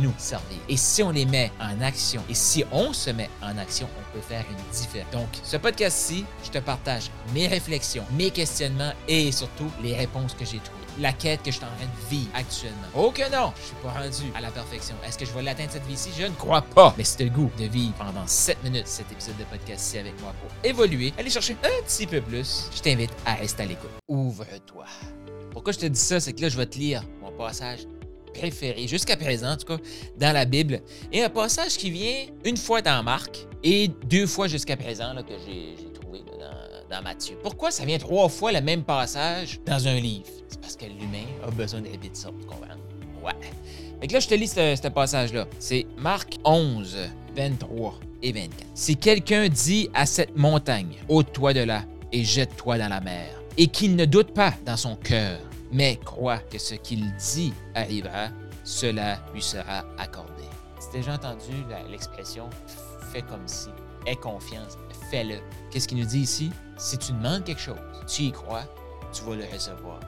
nous 0.00 0.14
servir. 0.18 0.58
Et 0.68 0.76
si 0.76 1.02
on 1.02 1.10
les 1.10 1.26
met 1.26 1.52
en 1.60 1.80
action, 1.80 2.22
et 2.28 2.34
si 2.34 2.64
on 2.72 2.92
se 2.92 3.10
met 3.10 3.30
en 3.42 3.56
action, 3.58 3.88
on 3.98 4.12
peut 4.12 4.22
faire 4.22 4.44
une 4.50 4.72
différence. 4.72 5.12
Donc, 5.12 5.28
ce 5.42 5.56
podcast-ci, 5.56 6.24
je 6.44 6.50
te 6.50 6.58
partage 6.58 7.10
mes 7.34 7.46
réflexions, 7.46 8.04
mes 8.12 8.30
questionnements 8.30 8.92
et 9.08 9.30
surtout 9.32 9.70
les 9.82 9.94
réponses 9.94 10.34
que 10.34 10.44
j'ai 10.44 10.58
trouvées. 10.58 10.78
La 10.98 11.12
quête 11.12 11.42
que 11.42 11.50
je 11.50 11.56
suis 11.56 11.64
en 11.64 11.68
train 11.68 11.86
de 11.86 12.08
vivre 12.10 12.30
actuellement. 12.34 12.76
Oh 12.94 13.12
que 13.12 13.22
non, 13.30 13.52
je 13.56 13.66
suis 13.66 13.76
pas 13.76 13.90
rendu 13.90 14.32
à 14.34 14.40
la 14.40 14.50
perfection. 14.50 14.96
Est-ce 15.06 15.16
que 15.16 15.24
je 15.24 15.32
vais 15.32 15.42
l'atteindre 15.42 15.70
cette 15.70 15.86
vie-ci? 15.86 16.10
Je 16.18 16.24
ne 16.24 16.34
crois 16.34 16.62
pas. 16.62 16.94
Mais 16.98 17.04
c'est 17.04 17.24
le 17.24 17.30
goût 17.30 17.50
de 17.58 17.64
vivre 17.64 17.94
pendant 17.94 18.26
7 18.26 18.62
minutes 18.64 18.88
cet 18.88 19.10
épisode 19.12 19.36
de 19.38 19.44
podcast-ci 19.44 19.98
avec 19.98 20.20
moi 20.20 20.34
pour 20.40 20.50
évoluer, 20.68 21.14
aller 21.16 21.30
chercher 21.30 21.56
un 21.62 21.82
petit 21.84 22.06
peu 22.06 22.20
plus. 22.20 22.68
Je 22.74 22.82
t'invite 22.82 23.12
à 23.24 23.34
rester 23.34 23.62
à 23.62 23.66
l'écoute. 23.66 23.90
Ouvre-toi. 24.08 24.84
Pourquoi 25.52 25.72
je 25.72 25.78
te 25.78 25.86
dis 25.86 26.00
ça? 26.00 26.18
C'est 26.20 26.32
que 26.32 26.42
là, 26.42 26.48
je 26.48 26.56
vais 26.56 26.66
te 26.66 26.76
lire 26.76 27.02
mon 27.22 27.30
passage 27.32 27.80
préféré, 28.32 28.86
jusqu'à 28.86 29.16
présent 29.16 29.52
en 29.52 29.56
tout 29.56 29.66
cas, 29.66 29.82
dans 30.18 30.32
la 30.32 30.44
Bible. 30.44 30.80
Et 31.12 31.22
un 31.22 31.28
passage 31.28 31.76
qui 31.76 31.90
vient 31.90 32.26
une 32.44 32.56
fois 32.56 32.82
dans 32.82 33.02
Marc 33.02 33.46
et 33.62 33.88
deux 34.08 34.26
fois 34.26 34.48
jusqu'à 34.48 34.76
présent 34.76 35.14
que 35.16 35.34
j'ai 35.46 35.92
trouvé 35.92 36.20
dans, 36.90 37.02
Matthieu. 37.02 37.36
Pourquoi 37.42 37.70
ça 37.70 37.84
vient 37.84 37.98
trois 37.98 38.28
fois 38.28 38.50
le 38.50 38.60
même 38.60 38.82
passage 38.82 39.60
dans 39.64 39.86
un 39.86 40.00
livre? 40.00 40.26
C'est 40.48 40.60
parce 40.60 40.76
que 40.76 40.86
l'humain 40.86 41.24
a 41.46 41.50
besoin 41.50 41.80
de 41.80 41.88
ça, 42.12 42.30
tu 42.40 42.46
comprends? 42.46 42.66
Ouais. 43.24 43.32
Fait 44.00 44.06
que 44.06 44.12
là, 44.14 44.20
je 44.20 44.28
te 44.28 44.34
lis 44.34 44.48
ce, 44.48 44.76
ce 44.82 44.88
passage-là. 44.88 45.46
C'est 45.58 45.86
Marc 45.96 46.38
11, 46.44 46.96
23 47.36 48.00
et 48.22 48.32
24. 48.32 48.66
Si 48.74 48.96
quelqu'un 48.96 49.48
dit 49.48 49.88
à 49.94 50.06
cette 50.06 50.36
montagne, 50.36 50.96
ôte-toi 51.08 51.54
de 51.54 51.60
là 51.60 51.84
et 52.12 52.24
jette-toi 52.24 52.78
dans 52.78 52.88
la 52.88 53.00
mer, 53.00 53.28
et 53.56 53.66
qu'il 53.66 53.94
ne 53.94 54.04
doute 54.04 54.32
pas 54.32 54.54
dans 54.64 54.76
son 54.76 54.96
cœur, 54.96 55.38
mais 55.72 55.96
croit 55.96 56.38
que 56.38 56.58
ce 56.58 56.74
qu'il 56.74 57.12
dit 57.16 57.52
arrivera, 57.74 58.28
cela 58.64 59.18
lui 59.32 59.42
sera 59.42 59.84
accordé. 59.98 60.44
Tu 60.80 60.98
déjà 60.98 61.14
entendu 61.14 61.64
l'expression 61.88 62.48
fais 63.12 63.22
comme 63.22 63.46
si, 63.46 63.68
aie 64.06 64.16
confiance, 64.16 64.78
fais-le. 65.10 65.36
Qu'est-ce 65.70 65.88
qu'il 65.88 65.98
nous 65.98 66.06
dit 66.06 66.20
ici? 66.20 66.50
Si 66.78 66.96
tu 66.96 67.12
demandes 67.12 67.44
quelque 67.44 67.60
chose, 67.60 67.78
tu 68.06 68.22
y 68.22 68.32
crois, 68.32 68.64
tu 69.12 69.22
vas 69.24 69.36
le 69.36 69.44
recevoir. 69.52 70.00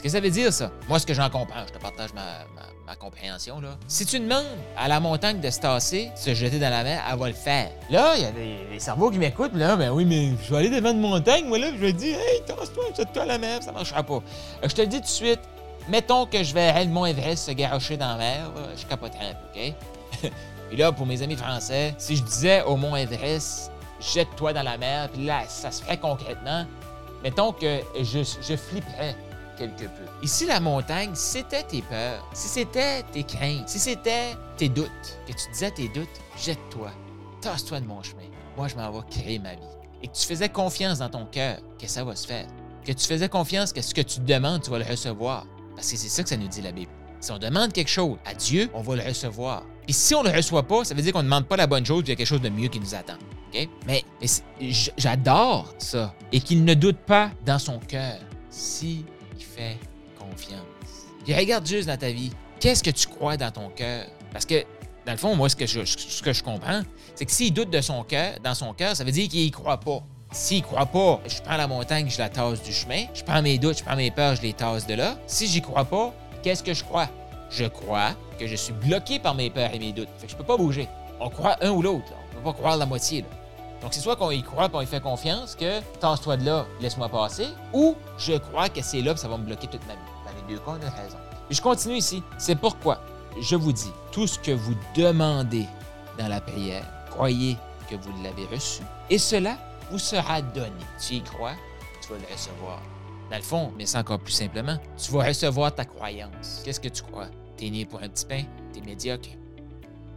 Ce 0.00 0.02
que 0.02 0.08
ça 0.08 0.20
veut 0.20 0.30
dire, 0.30 0.50
ça, 0.50 0.70
moi, 0.88 0.98
ce 0.98 1.04
que 1.04 1.12
j'en 1.12 1.28
comprends, 1.28 1.60
je 1.68 1.74
te 1.74 1.78
partage 1.78 2.14
ma, 2.14 2.96
compréhension, 2.96 3.60
là. 3.60 3.76
Si 3.86 4.06
tu 4.06 4.18
demandes 4.18 4.46
à 4.74 4.88
la 4.88 4.98
montagne 4.98 5.40
de 5.40 5.50
se 5.50 5.60
tasser, 5.60 6.10
se 6.16 6.32
jeter 6.32 6.58
dans 6.58 6.70
la 6.70 6.82
mer, 6.82 7.02
elle 7.06 7.18
va 7.18 7.28
le 7.28 7.34
faire. 7.34 7.70
Là, 7.90 8.14
il 8.16 8.22
y 8.22 8.24
a 8.24 8.30
des, 8.30 8.80
cerveaux 8.80 9.10
qui 9.10 9.18
m'écoutent, 9.18 9.54
là, 9.54 9.76
ben 9.76 9.90
oui, 9.90 10.06
mais 10.06 10.30
je 10.42 10.50
vais 10.50 10.56
aller 10.56 10.70
devant 10.70 10.92
une 10.92 11.02
montagne, 11.02 11.44
moi, 11.44 11.58
là, 11.58 11.66
je 11.70 11.76
vais 11.76 11.92
dire, 11.92 12.16
hey, 12.18 12.42
tasse-toi, 12.46 12.84
jette-toi 12.96 13.24
à 13.24 13.26
la 13.26 13.36
mer, 13.36 13.62
ça 13.62 13.72
marchera 13.72 14.02
pas. 14.02 14.22
Je 14.62 14.74
te 14.74 14.80
le 14.80 14.86
dis 14.86 14.96
tout 14.96 15.02
de 15.02 15.06
suite, 15.06 15.40
mettons 15.90 16.24
que 16.24 16.42
je 16.42 16.54
verrais 16.54 16.86
le 16.86 16.90
mont 16.90 17.04
Everest 17.04 17.48
se 17.48 17.52
garocher 17.52 17.98
dans 17.98 18.12
la 18.12 18.16
mer, 18.16 18.50
je 18.74 18.86
capoterais 18.86 19.26
un 19.26 19.34
peu, 19.34 19.60
OK? 19.60 20.32
puis 20.70 20.78
là, 20.78 20.92
pour 20.92 21.04
mes 21.04 21.20
amis 21.20 21.36
français, 21.36 21.94
si 21.98 22.16
je 22.16 22.22
disais 22.22 22.62
au 22.62 22.76
mont 22.76 22.96
Everest, 22.96 23.70
jette-toi 24.00 24.54
dans 24.54 24.62
la 24.62 24.78
mer, 24.78 25.10
puis 25.10 25.26
là, 25.26 25.42
ça 25.46 25.70
se 25.70 25.82
ferait 25.82 25.98
concrètement, 25.98 26.64
mettons 27.22 27.52
que 27.52 27.80
je, 28.00 28.20
je 28.22 28.56
flipperais 28.56 29.14
quelque 29.60 29.84
peu. 29.84 30.04
Ici, 30.22 30.46
la 30.46 30.58
montagne, 30.58 31.10
si 31.14 31.38
c'était 31.38 31.62
tes 31.62 31.82
peurs, 31.82 32.26
si 32.32 32.48
c'était 32.48 33.02
tes 33.12 33.22
craintes, 33.22 33.68
si 33.68 33.78
c'était 33.78 34.34
tes 34.56 34.68
doutes, 34.68 35.18
que 35.26 35.32
tu 35.32 35.50
disais 35.52 35.70
tes 35.70 35.88
doutes, 35.88 36.08
jette-toi, 36.38 36.90
tasse-toi 37.40 37.80
de 37.80 37.86
mon 37.86 38.02
chemin. 38.02 38.22
Moi, 38.56 38.68
je 38.68 38.76
m'en 38.76 38.90
vais 38.90 39.06
créer 39.10 39.38
ma 39.38 39.54
vie. 39.54 39.60
Et 40.02 40.08
que 40.08 40.12
tu 40.14 40.26
faisais 40.26 40.48
confiance 40.48 40.98
dans 40.98 41.10
ton 41.10 41.26
cœur 41.26 41.58
que 41.78 41.86
ça 41.86 42.04
va 42.04 42.16
se 42.16 42.26
faire. 42.26 42.46
Que 42.84 42.92
tu 42.92 43.06
faisais 43.06 43.28
confiance 43.28 43.72
que 43.72 43.82
ce 43.82 43.94
que 43.94 44.00
tu 44.00 44.20
demandes, 44.20 44.62
tu 44.62 44.70
vas 44.70 44.78
le 44.78 44.84
recevoir. 44.84 45.46
Parce 45.76 45.90
que 45.90 45.96
c'est 45.98 46.08
ça 46.08 46.22
que 46.22 46.28
ça 46.30 46.36
nous 46.38 46.48
dit 46.48 46.62
la 46.62 46.72
Bible. 46.72 46.90
Si 47.20 47.30
on 47.30 47.38
demande 47.38 47.72
quelque 47.72 47.90
chose 47.90 48.16
à 48.24 48.32
Dieu, 48.32 48.70
on 48.72 48.80
va 48.80 48.96
le 48.96 49.02
recevoir. 49.02 49.64
Et 49.86 49.92
si 49.92 50.14
on 50.14 50.22
ne 50.22 50.30
le 50.30 50.36
reçoit 50.36 50.62
pas, 50.62 50.84
ça 50.84 50.94
veut 50.94 51.02
dire 51.02 51.12
qu'on 51.12 51.18
ne 51.18 51.24
demande 51.24 51.46
pas 51.46 51.56
la 51.56 51.66
bonne 51.66 51.84
chose, 51.84 52.02
il 52.06 52.08
y 52.08 52.12
a 52.12 52.16
quelque 52.16 52.26
chose 52.26 52.40
de 52.40 52.48
mieux 52.48 52.68
qui 52.68 52.80
nous 52.80 52.94
attend. 52.94 53.18
Mais, 53.52 53.68
mais 53.86 54.04
j'adore 54.96 55.74
ça. 55.76 56.14
Et 56.32 56.40
qu'il 56.40 56.64
ne 56.64 56.72
doute 56.72 56.98
pas 56.98 57.30
dans 57.44 57.58
son 57.58 57.78
cœur. 57.78 58.18
Si 58.48 59.04
fais 59.44 59.76
confiance. 60.18 60.60
Puis 61.24 61.34
regarde 61.34 61.66
juste 61.66 61.88
dans 61.88 61.96
ta 61.96 62.10
vie, 62.10 62.30
qu'est-ce 62.58 62.82
que 62.82 62.90
tu 62.90 63.06
crois 63.08 63.36
dans 63.36 63.50
ton 63.50 63.68
cœur? 63.70 64.06
Parce 64.32 64.46
que, 64.46 64.64
dans 65.06 65.12
le 65.12 65.18
fond, 65.18 65.34
moi, 65.34 65.48
ce 65.48 65.56
que 65.56 65.66
je, 65.66 65.84
ce 65.84 66.22
que 66.22 66.32
je 66.32 66.42
comprends, 66.42 66.82
c'est 67.14 67.26
que 67.26 67.32
s'il 67.32 67.52
doute 67.52 67.70
de 67.70 67.80
son 67.80 68.02
cœur, 68.04 68.34
dans 68.42 68.54
son 68.54 68.72
cœur, 68.74 68.96
ça 68.96 69.04
veut 69.04 69.12
dire 69.12 69.28
qu'il 69.28 69.40
y 69.40 69.50
croit 69.50 69.80
pas. 69.80 70.02
S'il 70.32 70.62
croit 70.62 70.86
pas, 70.86 71.20
je 71.26 71.42
prends 71.42 71.56
la 71.56 71.66
montagne, 71.66 72.08
je 72.08 72.18
la 72.18 72.28
tasse 72.28 72.62
du 72.62 72.72
chemin. 72.72 73.06
Je 73.14 73.24
prends 73.24 73.42
mes 73.42 73.58
doutes, 73.58 73.78
je 73.78 73.84
prends 73.84 73.96
mes 73.96 74.12
peurs, 74.12 74.36
je 74.36 74.42
les 74.42 74.52
tasse 74.52 74.86
de 74.86 74.94
là. 74.94 75.18
Si 75.26 75.48
j'y 75.48 75.60
crois 75.60 75.84
pas, 75.84 76.14
qu'est-ce 76.42 76.62
que 76.62 76.72
je 76.72 76.84
crois? 76.84 77.08
Je 77.50 77.64
crois 77.64 78.14
que 78.38 78.46
je 78.46 78.54
suis 78.54 78.72
bloqué 78.72 79.18
par 79.18 79.34
mes 79.34 79.50
peurs 79.50 79.74
et 79.74 79.78
mes 79.80 79.92
doutes. 79.92 80.08
Fait 80.18 80.26
que 80.26 80.32
je 80.32 80.36
peux 80.36 80.44
pas 80.44 80.56
bouger. 80.56 80.86
On 81.18 81.28
croit 81.28 81.56
un 81.62 81.70
ou 81.70 81.82
l'autre. 81.82 82.12
On 82.30 82.36
peut 82.36 82.44
pas 82.44 82.52
croire 82.52 82.76
la 82.76 82.86
moitié. 82.86 83.22
Là. 83.22 83.26
Donc, 83.82 83.94
c'est 83.94 84.00
soit 84.00 84.16
qu'on 84.16 84.30
y 84.30 84.42
croit 84.42 84.66
et 84.66 84.70
on 84.72 84.80
y 84.82 84.86
fait 84.86 85.00
confiance 85.00 85.54
que 85.54 85.80
tasse-toi 85.98 86.36
de 86.36 86.44
là, 86.44 86.66
laisse-moi 86.80 87.08
passer, 87.08 87.48
ou 87.72 87.96
je 88.18 88.34
crois 88.34 88.68
que 88.68 88.82
c'est 88.82 89.00
là 89.00 89.14
que 89.14 89.20
ça 89.20 89.28
va 89.28 89.38
me 89.38 89.44
bloquer 89.44 89.68
toute 89.68 89.86
ma 89.86 89.94
vie. 89.94 90.00
Dans 90.24 90.48
les 90.48 90.54
deux 90.54 90.60
cas, 90.60 90.72
on 90.72 90.86
a 90.86 91.02
raison. 91.02 91.16
Et 91.50 91.54
je 91.54 91.62
continue 91.62 91.96
ici. 91.96 92.22
C'est 92.38 92.56
pourquoi 92.56 93.00
je 93.40 93.56
vous 93.56 93.72
dis 93.72 93.92
tout 94.12 94.26
ce 94.26 94.38
que 94.38 94.50
vous 94.50 94.74
demandez 94.94 95.66
dans 96.18 96.28
la 96.28 96.40
prière, 96.40 96.84
croyez 97.10 97.56
que 97.88 97.96
vous 97.96 98.22
l'avez 98.22 98.44
reçu, 98.46 98.82
et 99.08 99.18
cela 99.18 99.56
vous 99.90 99.98
sera 99.98 100.42
donné. 100.42 100.70
Tu 101.00 101.14
y 101.14 101.22
crois, 101.22 101.54
tu 102.02 102.12
vas 102.12 102.18
le 102.18 102.32
recevoir. 102.32 102.80
Dans 103.30 103.36
le 103.36 103.42
fond, 103.42 103.72
mais 103.76 103.86
c'est 103.86 103.98
encore 103.98 104.18
plus 104.18 104.32
simplement, 104.32 104.76
tu 104.96 105.12
vas 105.12 105.24
recevoir 105.24 105.74
ta 105.74 105.84
croyance. 105.84 106.62
Qu'est-ce 106.64 106.80
que 106.80 106.88
tu 106.88 107.02
crois? 107.02 107.28
T'es 107.56 107.70
né 107.70 107.84
pour 107.84 108.02
un 108.02 108.08
petit 108.08 108.26
pain, 108.26 108.42
t'es 108.72 108.80
médiocre, 108.80 109.28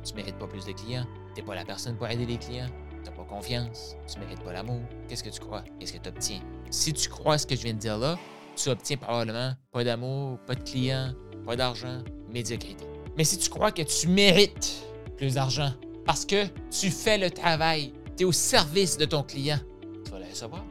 tu 0.03 0.13
mérites 0.15 0.37
pas 0.37 0.47
plus 0.47 0.65
de 0.65 0.71
clients, 0.71 1.05
t'es 1.35 1.43
pas 1.43 1.55
la 1.55 1.63
personne 1.63 1.95
pour 1.95 2.07
aider 2.07 2.25
les 2.25 2.37
clients, 2.37 2.69
t'as 3.03 3.11
pas 3.11 3.23
confiance, 3.23 3.95
tu 4.11 4.19
mérites 4.19 4.41
pas 4.41 4.53
l'amour. 4.53 4.81
Qu'est-ce 5.07 5.23
que 5.23 5.29
tu 5.29 5.39
crois? 5.39 5.63
Qu'est-ce 5.79 5.93
que 5.93 5.97
tu 5.97 6.09
obtiens? 6.09 6.41
Si 6.69 6.93
tu 6.93 7.09
crois 7.09 7.37
ce 7.37 7.45
que 7.45 7.55
je 7.55 7.61
viens 7.63 7.73
de 7.73 7.79
dire 7.79 7.97
là, 7.97 8.17
tu 8.55 8.69
obtiens 8.69 8.97
probablement 8.97 9.53
pas 9.71 9.83
d'amour, 9.83 10.37
pas 10.45 10.55
de 10.55 10.63
clients, 10.63 11.13
pas 11.45 11.55
d'argent, 11.55 12.03
médiocrité. 12.31 12.85
Mais 13.17 13.23
si 13.23 13.37
tu 13.37 13.49
crois 13.49 13.71
que 13.71 13.81
tu 13.81 14.07
mérites 14.07 14.83
plus 15.17 15.35
d'argent 15.35 15.71
parce 16.05 16.25
que 16.25 16.45
tu 16.69 16.89
fais 16.89 17.17
le 17.17 17.29
travail, 17.29 17.93
tu 18.17 18.23
es 18.23 18.25
au 18.25 18.31
service 18.31 18.97
de 18.97 19.05
ton 19.05 19.23
client, 19.23 19.59
tu 20.05 20.11
vas 20.11 20.19
le 20.19 20.25
recevoir. 20.25 20.63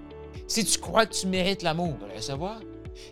Si 0.46 0.64
tu 0.64 0.78
crois 0.78 1.06
que 1.06 1.14
tu 1.14 1.26
mérites 1.26 1.62
l'amour, 1.62 1.94
tu 1.94 2.02
vas 2.02 2.08
le 2.08 2.16
recevoir. 2.16 2.60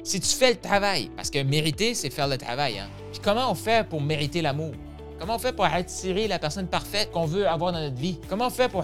Si 0.04 0.20
tu 0.20 0.28
fais 0.28 0.50
le 0.50 0.60
travail, 0.60 1.10
parce 1.16 1.30
que 1.30 1.42
mériter, 1.42 1.94
c'est 1.94 2.10
faire 2.10 2.28
le 2.28 2.36
travail. 2.36 2.78
Hein? 2.78 2.88
Comment 3.22 3.50
on 3.50 3.54
fait 3.54 3.88
pour 3.88 4.00
mériter 4.00 4.42
l'amour? 4.42 4.72
Comment 5.20 5.34
on 5.34 5.38
fait 5.38 5.52
pour 5.52 5.66
attirer 5.66 6.28
la 6.28 6.38
personne 6.38 6.66
parfaite 6.66 7.10
qu'on 7.12 7.26
veut 7.26 7.46
avoir 7.46 7.72
dans 7.72 7.80
notre 7.80 8.00
vie? 8.00 8.18
Comment 8.26 8.46
on 8.46 8.50
fait 8.50 8.70
pour 8.70 8.82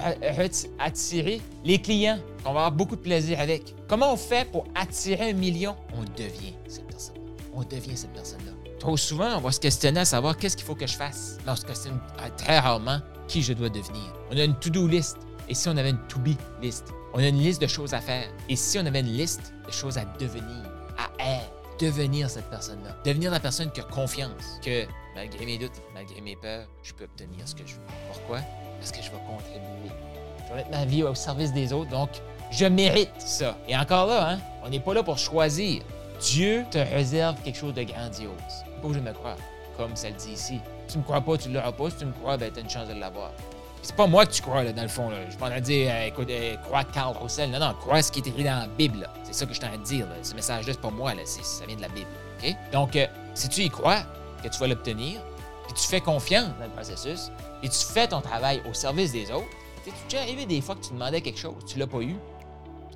attirer 0.78 1.40
les 1.64 1.80
clients 1.80 2.18
qu'on 2.44 2.52
va 2.52 2.66
avoir 2.66 2.72
beaucoup 2.72 2.94
de 2.94 3.00
plaisir 3.00 3.40
avec? 3.40 3.74
Comment 3.88 4.12
on 4.12 4.18
fait 4.18 4.46
pour 4.50 4.66
attirer 4.74 5.30
un 5.30 5.32
million? 5.32 5.74
On 5.94 6.02
devient 6.02 6.52
cette 6.68 6.86
personne. 6.88 7.16
On 7.54 7.62
devient 7.62 7.96
cette 7.96 8.12
personne-là. 8.12 8.52
Trop 8.78 8.98
souvent, 8.98 9.38
on 9.38 9.40
va 9.40 9.50
se 9.50 9.60
questionner 9.60 10.00
à 10.00 10.04
savoir 10.04 10.36
qu'est-ce 10.36 10.58
qu'il 10.58 10.66
faut 10.66 10.74
que 10.74 10.86
je 10.86 10.94
fasse. 10.94 11.38
Mais 11.46 11.52
on 11.52 11.56
se 11.56 11.64
questionne 11.64 11.98
très 12.36 12.58
rarement 12.58 12.98
qui 13.28 13.40
je 13.40 13.54
dois 13.54 13.70
devenir. 13.70 14.12
On 14.30 14.36
a 14.36 14.44
une 14.44 14.58
to-do 14.58 14.86
list. 14.86 15.16
Et 15.48 15.54
si 15.54 15.70
on 15.70 15.76
avait 15.78 15.90
une 15.90 16.06
to-be 16.06 16.36
list? 16.60 16.88
On 17.14 17.18
a 17.18 17.28
une 17.28 17.38
liste 17.38 17.62
de 17.62 17.66
choses 17.66 17.94
à 17.94 18.00
faire. 18.02 18.28
Et 18.50 18.56
si 18.56 18.78
on 18.78 18.84
avait 18.84 19.00
une 19.00 19.06
liste 19.16 19.54
de 19.66 19.72
choses 19.72 19.96
à 19.96 20.04
devenir, 20.20 20.70
à 20.98 21.08
être? 21.18 21.55
Devenir 21.78 22.30
cette 22.30 22.48
personne-là. 22.50 22.96
Devenir 23.04 23.30
la 23.30 23.40
personne 23.40 23.70
qui 23.70 23.80
a 23.80 23.84
confiance, 23.84 24.60
que 24.64 24.84
malgré 25.14 25.46
mes 25.46 25.58
doutes, 25.58 25.82
malgré 25.94 26.20
mes 26.20 26.36
peurs, 26.36 26.66
je 26.82 26.92
peux 26.92 27.04
obtenir 27.04 27.46
ce 27.46 27.54
que 27.54 27.66
je 27.66 27.74
veux. 27.74 27.80
Pourquoi? 28.12 28.40
Parce 28.78 28.92
que 28.92 29.02
je 29.02 29.10
vais 29.10 29.18
contribuer. 29.26 29.90
Je 30.44 30.50
vais 30.50 30.56
mettre 30.56 30.70
ma 30.70 30.84
vie 30.84 31.02
au 31.02 31.14
service 31.14 31.52
des 31.52 31.72
autres, 31.72 31.90
donc 31.90 32.10
je 32.50 32.66
mérite 32.66 33.10
ça. 33.18 33.56
Et 33.68 33.76
encore 33.76 34.06
là, 34.06 34.32
hein, 34.32 34.38
on 34.64 34.68
n'est 34.68 34.80
pas 34.80 34.94
là 34.94 35.02
pour 35.02 35.18
choisir. 35.18 35.82
Dieu 36.20 36.64
te 36.70 36.78
réserve 36.78 37.36
quelque 37.42 37.58
chose 37.58 37.74
de 37.74 37.82
grandiose. 37.82 38.32
Faut 38.80 38.88
que 38.88 38.94
je 38.94 39.00
me 39.00 39.12
croire, 39.12 39.36
comme 39.76 39.96
ça 39.96 40.08
le 40.08 40.16
dit 40.16 40.32
ici. 40.32 40.60
Si 40.86 40.92
tu 40.92 40.98
me 40.98 41.02
crois 41.04 41.20
pas, 41.20 41.36
tu 41.36 41.50
l'auras 41.50 41.72
pas. 41.72 41.90
Si 41.90 41.96
tu 41.96 42.04
me 42.06 42.12
crois, 42.12 42.36
ben, 42.36 42.50
tu 42.52 42.58
as 42.58 42.62
une 42.62 42.70
chance 42.70 42.88
de 42.88 42.94
l'avoir 42.94 43.32
c'est 43.86 43.94
pas 43.94 44.08
moi 44.08 44.26
que 44.26 44.32
tu 44.32 44.42
crois, 44.42 44.64
là, 44.64 44.72
dans 44.72 44.82
le 44.82 44.88
fond. 44.88 45.10
Là. 45.10 45.18
Je 45.26 45.30
suis 45.30 45.38
pas 45.38 45.46
en 45.46 45.50
train 45.50 45.60
de 45.60 45.64
dire, 45.64 45.92
euh, 45.92 46.06
écoute, 46.06 46.28
euh, 46.28 46.56
crois 46.64 46.82
Carl 46.82 47.16
Roussel. 47.16 47.50
Non, 47.50 47.60
non, 47.60 47.72
crois 47.74 48.02
ce 48.02 48.10
qui 48.10 48.18
est 48.18 48.26
écrit 48.26 48.42
dans 48.42 48.58
la 48.58 48.66
Bible. 48.66 49.08
C'est 49.22 49.32
ça 49.32 49.46
que 49.46 49.52
je 49.52 49.58
suis 49.58 49.64
en 49.64 49.68
train 49.68 49.78
de 49.78 49.84
dire. 49.84 50.06
Ce 50.22 50.34
message-là, 50.34 50.72
c'est 50.72 50.80
pas 50.80 50.90
moi, 50.90 51.14
là. 51.14 51.22
ça 51.24 51.66
vient 51.66 51.76
de 51.76 51.82
la 51.82 51.88
Bible. 51.88 52.08
Donc, 52.72 52.96
euh, 52.96 53.06
si 53.34 53.48
tu 53.48 53.62
y 53.62 53.70
crois 53.70 54.00
que 54.42 54.48
tu 54.48 54.58
vas 54.58 54.66
l'obtenir, 54.66 55.20
puis 55.64 55.74
tu 55.74 55.86
fais 55.86 56.00
confiance 56.00 56.48
dans 56.58 56.64
le 56.64 56.70
processus, 56.70 57.30
et 57.62 57.68
tu 57.68 57.78
fais 57.78 58.08
ton 58.08 58.20
travail 58.20 58.60
au 58.68 58.74
service 58.74 59.12
des 59.12 59.30
autres, 59.30 59.46
tu 59.84 59.92
déjà 60.08 60.22
arrivé 60.22 60.46
des 60.46 60.60
fois 60.60 60.74
que 60.74 60.84
tu 60.84 60.92
demandais 60.92 61.20
quelque 61.20 61.38
chose, 61.38 61.54
tu 61.66 61.78
l'as 61.78 61.86
pas 61.86 62.00
eu, 62.00 62.16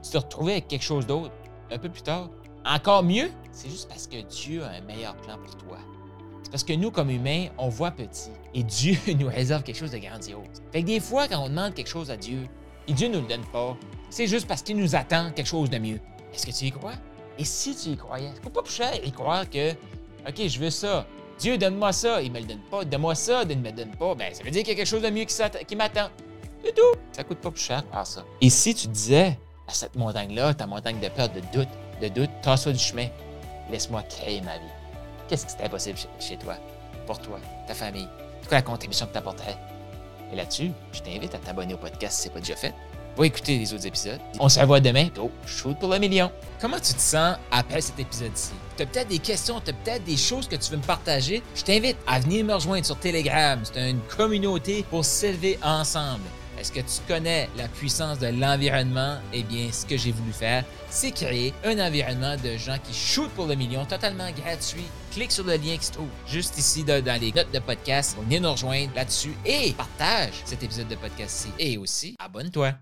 tu 0.02 0.10
te 0.10 0.18
retrouvais 0.18 0.52
avec 0.52 0.68
quelque 0.68 0.82
chose 0.82 1.06
d'autre 1.06 1.32
un 1.70 1.78
peu 1.78 1.88
plus 1.88 2.02
tard. 2.02 2.28
Encore 2.64 3.04
mieux, 3.04 3.30
c'est 3.52 3.70
juste 3.70 3.88
parce 3.88 4.08
que 4.08 4.20
Dieu 4.22 4.64
a 4.64 4.70
un 4.70 4.80
meilleur 4.80 5.14
plan 5.16 5.38
pour 5.38 5.56
toi. 5.56 5.78
Parce 6.50 6.64
que 6.64 6.72
nous, 6.72 6.90
comme 6.90 7.10
humains, 7.10 7.46
on 7.58 7.68
voit 7.68 7.90
petit 7.90 8.30
et 8.54 8.62
Dieu 8.62 8.96
nous 9.18 9.28
réserve 9.28 9.62
quelque 9.62 9.78
chose 9.78 9.92
de 9.92 9.98
grandiose. 9.98 10.62
Fait 10.72 10.82
que 10.82 10.86
des 10.86 11.00
fois, 11.00 11.28
quand 11.28 11.38
on 11.44 11.48
demande 11.48 11.74
quelque 11.74 11.88
chose 11.88 12.10
à 12.10 12.16
Dieu 12.16 12.46
et 12.88 12.92
Dieu 12.92 13.08
ne 13.08 13.16
nous 13.16 13.22
le 13.22 13.28
donne 13.28 13.44
pas, 13.52 13.76
c'est 14.10 14.26
juste 14.26 14.46
parce 14.46 14.62
qu'il 14.62 14.76
nous 14.76 14.96
attend 14.96 15.30
quelque 15.30 15.46
chose 15.46 15.70
de 15.70 15.78
mieux. 15.78 16.00
Est-ce 16.34 16.46
que 16.46 16.52
tu 16.52 16.66
y 16.66 16.72
crois? 16.72 16.94
Et 17.38 17.44
si 17.44 17.74
tu 17.74 17.90
y 17.90 17.96
croyais, 17.96 18.30
c'est 18.34 18.52
pas 18.52 18.62
plus 18.62 18.74
cher 18.74 18.92
y 19.04 19.12
croire 19.12 19.48
que, 19.48 19.72
OK, 20.28 20.46
je 20.46 20.58
veux 20.58 20.70
ça. 20.70 21.06
Dieu, 21.38 21.56
donne-moi 21.56 21.92
ça. 21.92 22.20
Il 22.20 22.30
me 22.32 22.40
le 22.40 22.44
donne 22.44 22.60
pas. 22.70 22.84
Donne-moi 22.84 23.14
ça. 23.14 23.42
Il 23.42 23.48
ne 23.48 23.54
me 23.54 23.70
le 23.70 23.72
donne 23.72 23.96
pas. 23.96 24.14
Ben, 24.14 24.34
ça 24.34 24.42
veut 24.44 24.50
dire 24.50 24.62
qu'il 24.62 24.72
y 24.72 24.74
a 24.74 24.76
quelque 24.76 24.86
chose 24.86 25.02
de 25.02 25.08
mieux 25.08 25.24
qui, 25.24 25.76
m'attend. 25.76 26.10
C'est 26.62 26.74
tout. 26.74 26.98
Ça 27.12 27.24
coûte 27.24 27.38
pas 27.38 27.50
plus 27.50 27.62
cher 27.62 27.82
faire 27.90 28.06
ça. 28.06 28.24
Et 28.40 28.50
si 28.50 28.74
tu 28.74 28.88
disais 28.88 29.38
à 29.66 29.72
cette 29.72 29.96
montagne-là, 29.96 30.52
ta 30.52 30.66
montagne 30.66 31.00
de 31.00 31.08
peur, 31.08 31.30
de 31.30 31.40
doute, 31.52 31.68
de 32.02 32.08
doute, 32.08 32.30
tasse-toi 32.42 32.72
du 32.72 32.78
chemin. 32.78 33.06
Laisse-moi 33.70 34.02
créer 34.02 34.42
ma 34.42 34.58
vie. 34.58 34.79
Qu'est-ce 35.30 35.46
qui 35.46 35.52
serait 35.52 35.66
impossible 35.66 35.96
chez 36.18 36.36
toi, 36.36 36.56
pour 37.06 37.20
toi, 37.20 37.38
ta 37.68 37.72
famille? 37.72 38.08
C'est 38.42 38.48
quoi 38.48 38.58
la 38.58 38.62
contribution 38.62 39.06
que 39.06 39.12
tu 39.12 39.18
apporterais? 39.18 39.56
Et 40.32 40.34
là-dessus, 40.34 40.72
je 40.92 40.98
t'invite 41.02 41.32
à 41.36 41.38
t'abonner 41.38 41.72
au 41.72 41.76
podcast 41.76 42.16
si 42.16 42.22
ce 42.24 42.28
n'est 42.28 42.34
pas 42.34 42.40
déjà 42.40 42.56
fait. 42.56 42.74
Va 43.16 43.26
écouter 43.26 43.56
les 43.56 43.72
autres 43.72 43.86
épisodes. 43.86 44.18
On 44.40 44.48
se 44.48 44.58
revoit 44.58 44.80
demain. 44.80 45.06
Go, 45.14 45.30
shoot 45.46 45.78
pour 45.78 45.88
le 45.88 46.00
million. 46.00 46.32
Comment 46.60 46.80
tu 46.80 46.94
te 46.94 47.00
sens 47.00 47.36
après 47.52 47.80
cet 47.80 48.00
épisode-ci? 48.00 48.50
Tu 48.76 48.82
as 48.82 48.86
peut-être 48.86 49.06
des 49.06 49.20
questions, 49.20 49.60
tu 49.60 49.70
as 49.70 49.72
peut-être 49.72 50.02
des 50.02 50.16
choses 50.16 50.48
que 50.48 50.56
tu 50.56 50.72
veux 50.72 50.78
me 50.78 50.82
partager? 50.82 51.44
Je 51.54 51.62
t'invite 51.62 51.98
à 52.08 52.18
venir 52.18 52.44
me 52.44 52.54
rejoindre 52.54 52.84
sur 52.84 52.98
Telegram. 52.98 53.60
C'est 53.62 53.88
une 53.88 54.00
communauté 54.16 54.84
pour 54.90 55.04
s'élever 55.04 55.60
ensemble. 55.62 56.24
Est-ce 56.60 56.72
que 56.72 56.80
tu 56.80 57.00
connais 57.08 57.48
la 57.56 57.68
puissance 57.68 58.18
de 58.18 58.26
l'environnement? 58.26 59.16
Eh 59.32 59.42
bien, 59.42 59.72
ce 59.72 59.86
que 59.86 59.96
j'ai 59.96 60.12
voulu 60.12 60.30
faire, 60.30 60.62
c'est 60.90 61.10
créer 61.10 61.54
un 61.64 61.78
environnement 61.78 62.36
de 62.36 62.58
gens 62.58 62.76
qui 62.84 62.92
shootent 62.92 63.30
pour 63.30 63.46
le 63.46 63.54
million 63.54 63.86
totalement 63.86 64.30
gratuit. 64.32 64.84
Clique 65.10 65.32
sur 65.32 65.44
le 65.44 65.54
lien 65.54 65.78
qui 65.78 65.86
se 65.86 65.92
trouve 65.92 66.10
juste 66.26 66.58
ici 66.58 66.84
dans 66.84 67.18
les 67.18 67.32
notes 67.32 67.50
de 67.50 67.60
podcast. 67.60 68.14
Venez 68.20 68.40
nous 68.40 68.52
rejoindre 68.52 68.94
là-dessus 68.94 69.34
et 69.46 69.72
partage 69.72 70.34
cet 70.44 70.62
épisode 70.62 70.88
de 70.88 70.96
podcast-ci. 70.96 71.48
Et 71.58 71.78
aussi, 71.78 72.14
abonne-toi. 72.18 72.74